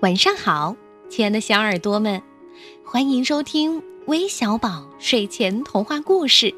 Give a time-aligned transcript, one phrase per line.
[0.00, 0.76] 晚上好，
[1.08, 2.22] 亲爱的小耳朵们，
[2.84, 6.54] 欢迎收听微小宝睡前童话故事，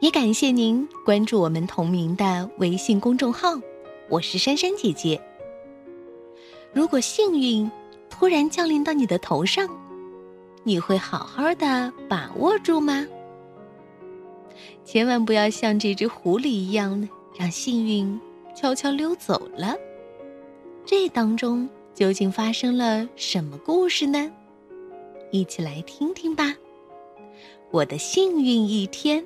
[0.00, 3.50] 也感谢您关注我们同名的微信公众号。
[4.08, 5.20] 我是珊珊姐姐。
[6.72, 7.70] 如果幸运
[8.08, 9.68] 突然降临到你的头上，
[10.62, 13.06] 你会好好的把握住吗？
[14.86, 17.06] 千万不要像这只狐狸一样，
[17.36, 18.18] 让幸运
[18.56, 19.76] 悄悄溜走了。
[20.86, 21.68] 这当中。
[21.94, 24.30] 究竟发生了什么故事呢？
[25.30, 26.52] 一起来听听吧。
[27.70, 29.24] 我的幸运一天。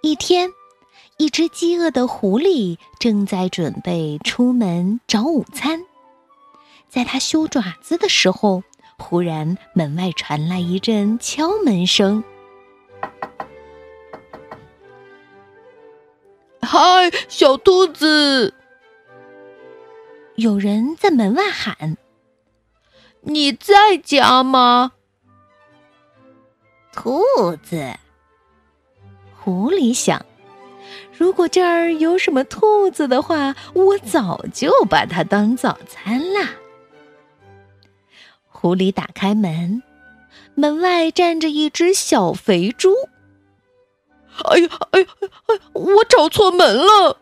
[0.00, 0.48] 一天，
[1.16, 5.82] 一只饥饿的狐狸正在准备出门找午餐，
[6.88, 8.62] 在它修爪子的时候，
[8.98, 12.22] 忽然门外传来一阵敲门声。
[16.74, 18.52] 嗨，小兔子！
[20.34, 21.96] 有人在门外喊
[23.22, 24.90] ：“你在家吗？”
[26.92, 27.22] 兔
[27.62, 27.94] 子，
[29.38, 30.26] 狐狸想
[31.16, 36.50] ：“如果这儿有什么兔子的话，我早就把它当早餐啦。”
[38.50, 39.80] 狐狸打开门，
[40.56, 42.92] 门外站着一只小肥猪。
[44.44, 45.06] 哎呀，哎呀，
[45.46, 45.60] 哎！
[45.72, 47.20] 我找错门了！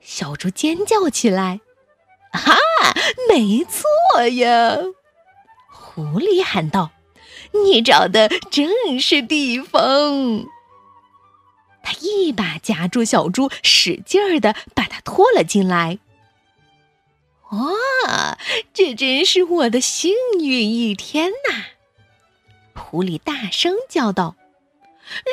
[0.00, 1.60] 小猪尖叫起来。
[2.32, 2.56] 哈，
[3.28, 4.78] 没错呀！
[5.70, 6.90] 狐狸喊道
[7.52, 10.46] ：“你找的正是地方。”
[11.84, 15.98] 他一把夹住小猪，使劲儿的把它拖了进来。
[17.50, 18.38] 哇，
[18.72, 21.64] 这真是我的幸运一天呐！
[22.74, 24.36] 狐狸大声叫道。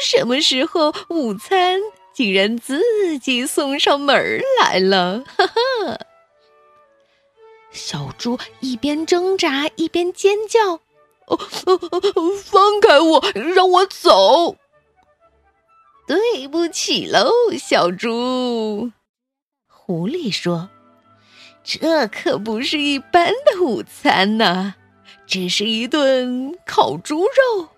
[0.02, 1.80] 什么时候午餐
[2.14, 5.24] 竟然自己送上门来了？
[5.38, 6.00] 哈哈！
[7.72, 10.74] 小猪一边挣扎一边尖叫
[11.28, 12.02] ：“哦哦哦！
[12.44, 13.24] 放开我，
[13.56, 14.56] 让我走！”
[16.08, 18.92] 对不起喽，小猪。
[19.68, 20.70] 狐狸说
[21.64, 24.74] ：“这可不是一般的午餐呐，
[25.28, 27.70] 只是一顿烤猪肉。”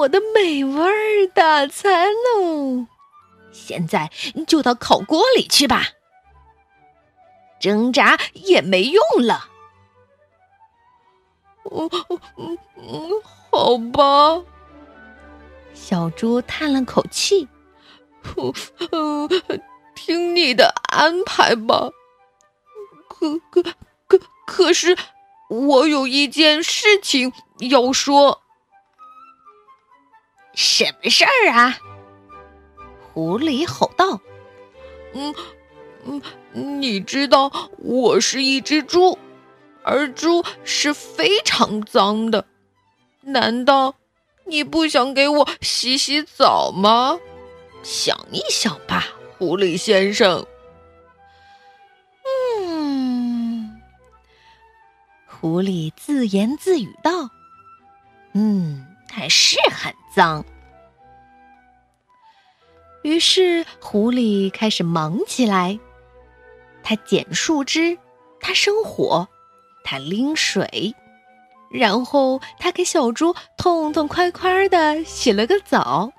[0.00, 2.86] 我的美味大餐喽！
[3.52, 4.10] 现在
[4.46, 5.88] 就到烤锅里去吧，
[7.60, 9.50] 挣扎也没用了。
[11.70, 11.90] 嗯
[12.38, 13.10] 嗯嗯，
[13.50, 14.42] 好吧。
[15.74, 17.46] 小猪叹了口气
[18.92, 19.28] ：“嗯，
[19.94, 21.90] 听你的安排吧。
[23.06, 23.62] 可可
[24.06, 24.96] 可可是，
[25.50, 28.39] 我有一件事情要说。”
[30.62, 31.78] 什么事儿啊？
[33.14, 34.20] 狐狸吼道
[35.14, 35.34] ：“嗯
[36.04, 36.20] 嗯，
[36.82, 39.18] 你知道我是一只猪，
[39.82, 42.44] 而猪是非常脏的。
[43.22, 43.94] 难道
[44.44, 47.18] 你不想给我洗洗澡吗？
[47.82, 49.06] 想一想吧，
[49.38, 50.46] 狐狸先生。”
[52.60, 53.80] 嗯，
[55.26, 57.30] 狐狸自言自语道
[58.34, 60.44] ：“嗯。”还是很脏。
[63.02, 65.78] 于是狐狸开始忙起来，
[66.82, 67.98] 它捡树枝，
[68.40, 69.26] 它生火，
[69.82, 70.94] 它拎水，
[71.70, 76.12] 然后它给小猪痛痛快快的洗了个澡。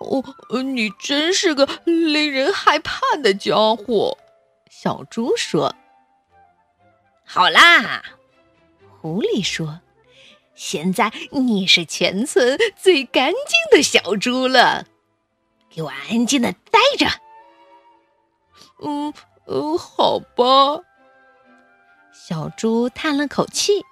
[0.00, 0.22] 哦，
[0.62, 4.16] 你真是个令人害怕的家伙，
[4.70, 5.74] 小猪说。
[7.24, 8.02] 好啦，
[9.00, 9.80] 狐狸说。
[10.58, 14.84] 现在你是全村最干净的小猪了，
[15.70, 17.06] 给我安静的待着。
[18.82, 19.14] 嗯
[19.46, 20.82] 嗯，好吧。
[22.12, 23.84] 小猪叹了口气。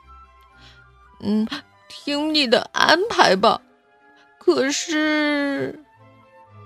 [1.21, 1.47] 嗯，
[1.89, 3.63] 听你的安排吧。
[4.37, 5.85] 可是，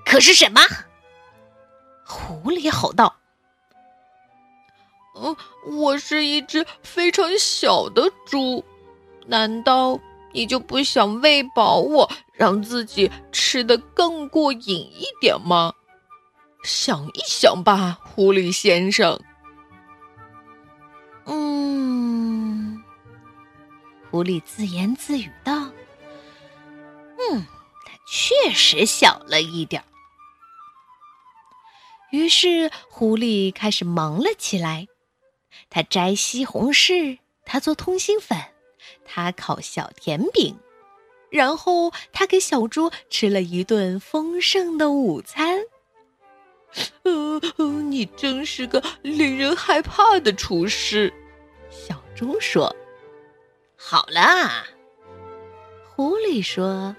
[0.06, 0.62] 可是什么？
[2.06, 3.16] 狐狸吼道。
[5.14, 5.36] 嗯，
[5.66, 8.64] 我是一只非常小的猪。
[9.30, 9.96] 难道
[10.32, 15.72] 你就不想喂饱我，让自己吃得更过瘾一点吗？
[16.64, 19.18] 想一想吧，狐狸先生。
[21.26, 22.82] 嗯，
[24.10, 25.70] 狐狸自言自语道
[27.16, 27.46] ：“嗯，
[27.86, 29.84] 它确实小了一点。”
[32.10, 34.88] 于是，狐狸开始忙了起来。
[35.68, 38.36] 它摘西红柿，它做通心粉。
[39.04, 40.56] 他烤小甜饼，
[41.30, 45.60] 然后他给小猪吃了一顿丰盛的午餐。
[47.02, 47.40] 呃，
[47.88, 51.12] 你真是个令人害怕的厨师，
[51.70, 52.74] 小猪说。
[53.76, 54.66] 好了，
[55.88, 56.94] 狐狸说：“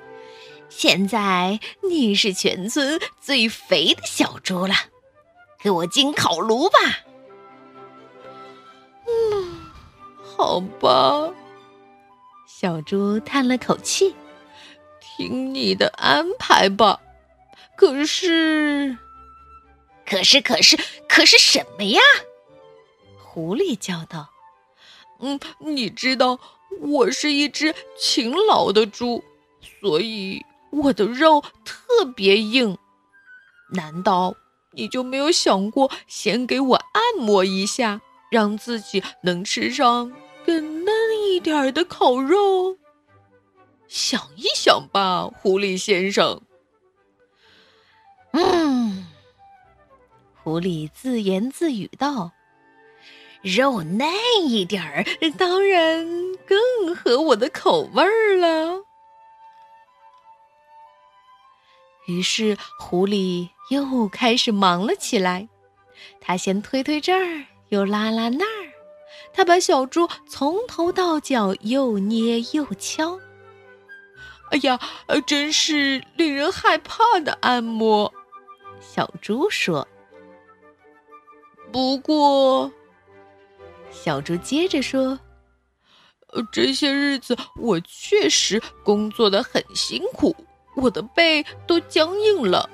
[0.67, 1.59] 现在
[1.89, 4.73] 你是全村最肥的小猪了，
[5.61, 6.79] 给我进烤炉吧。”
[9.07, 9.71] 嗯，
[10.21, 11.33] 好吧。
[12.53, 14.13] 小猪叹了口气
[14.99, 16.99] ：“听你的安排吧。”
[17.75, 18.97] 可是，
[20.05, 20.77] 可是，可是，
[21.07, 21.99] 可是什么呀？
[23.23, 24.29] 狐狸叫道
[25.21, 26.39] ：“嗯，你知道。”
[26.79, 29.21] 我是一只勤劳的猪，
[29.81, 32.77] 所以我的肉特别硬。
[33.73, 34.35] 难道
[34.71, 37.99] 你就没有想过先给我按摩一下，
[38.29, 40.13] 让自己能吃上
[41.31, 42.77] 一点的烤肉？
[43.87, 46.41] 想一想吧，狐狸先生。
[48.31, 49.07] 嗯，
[50.43, 52.31] 狐狸自言自语道。
[53.41, 54.07] 肉嫩
[54.47, 55.03] 一点儿，
[55.37, 56.05] 当然
[56.45, 58.83] 更合我的口味儿了。
[62.07, 65.47] 于是狐狸又开始忙了起来。
[66.19, 68.45] 他先推推这儿，又拉拉那。
[69.33, 73.19] 他把小猪从头到脚又捏又敲。
[74.51, 74.79] 哎呀，
[75.25, 78.11] 真是令人害怕的按摩。
[78.81, 79.87] 小猪说
[81.71, 82.71] ：“不过。”
[83.89, 85.17] 小猪接着说
[86.33, 90.35] ：“呃，这些日子我确实工作的很辛苦，
[90.75, 92.69] 我的背都僵硬了。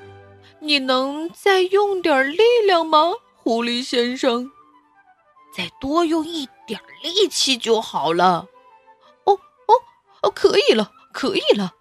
[0.59, 4.50] 你能再用点力量吗，狐狸先生？
[5.57, 8.48] 再多用一点力气就好了。
[9.24, 9.74] 哦哦
[10.21, 11.74] 哦，可以了，可以了。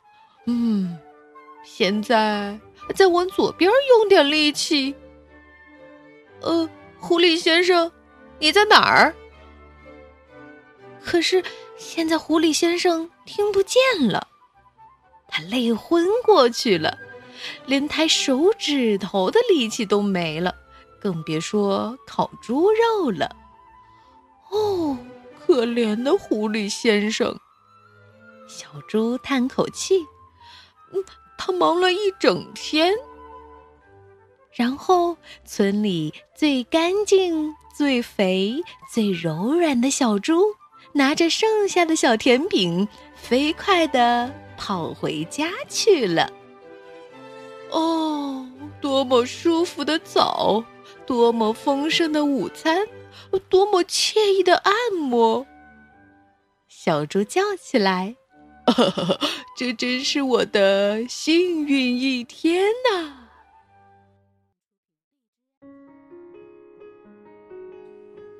[0.46, 0.99] 嗯，
[1.62, 2.58] 现在
[2.94, 4.94] 再往左边用点力气。
[6.40, 6.67] 呃，
[6.99, 7.93] 狐狸先生，
[8.38, 9.14] 你在哪儿？”
[11.05, 11.44] 可是
[11.76, 14.26] 现在狐狸先生听不见了，
[15.28, 16.96] 他累昏过去了，
[17.67, 20.55] 连抬手指头的力气都没了，
[20.99, 23.37] 更别说烤猪肉了。
[24.56, 24.96] 哦，
[25.38, 27.38] 可怜的狐狸先生！
[28.48, 30.00] 小猪叹口气，
[30.92, 31.04] 嗯，
[31.36, 32.94] 他忙了一整天。
[34.52, 38.62] 然后村里最干净、最肥、
[38.92, 40.42] 最柔软的小猪。
[40.92, 46.32] 拿着剩下的小甜饼，飞快地跑回家去了。
[47.70, 48.48] 哦，
[48.80, 50.64] 多么舒服的早，
[51.04, 52.78] 多么丰盛的午餐，
[53.48, 55.46] 多么惬意的按摩！
[56.68, 58.16] 小猪叫起来
[59.56, 63.28] ：“这真是我的幸运一天呐！”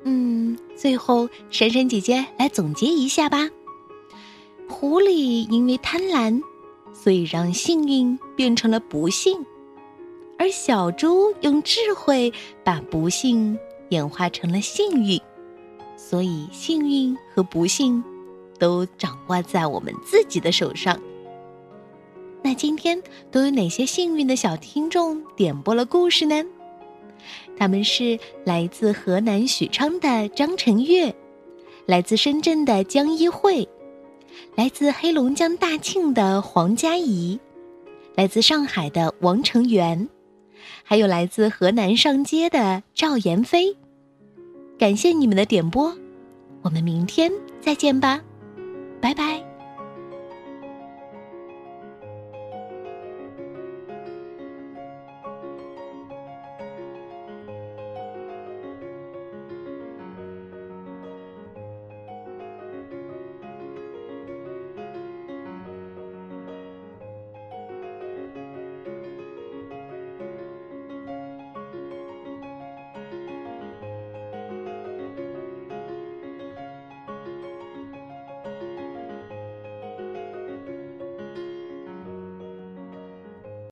[0.05, 3.51] 嗯，最后珊珊姐姐来总结一下吧。
[4.69, 6.41] 狐狸因为贪婪，
[6.93, 9.45] 所以让幸运变成了不幸；
[10.39, 12.33] 而小猪用智慧
[12.63, 13.59] 把不幸
[13.91, 15.21] 演化成了幸运，
[15.97, 18.03] 所以幸运和不幸
[18.59, 21.01] 都掌握在我们自己的手上。
[22.43, 26.45] 那今天都有哪些幸运的小听众点播了故事呢？
[27.59, 31.15] 他们是来自河南许昌的张晨月，
[31.87, 33.69] 来自深圳的江一慧，
[34.55, 37.41] 来自黑龙江大庆的黄佳怡，
[38.15, 40.09] 来自上海的王成元，
[40.83, 43.77] 还有来自河南上街的赵妍飞。
[44.79, 45.97] 感谢你们的点播，
[46.63, 48.21] 我们明天再见吧，
[49.01, 49.56] 拜拜。